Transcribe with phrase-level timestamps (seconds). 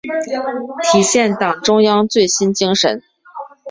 [0.81, 3.03] 体现党中央最新精神